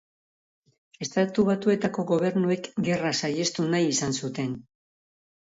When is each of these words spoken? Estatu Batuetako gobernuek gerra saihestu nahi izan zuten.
Estatu 1.05 1.45
Batuetako 1.49 2.05
gobernuek 2.13 2.71
gerra 2.89 3.13
saihestu 3.25 3.69
nahi 3.75 3.93
izan 3.93 4.19
zuten. 4.23 4.59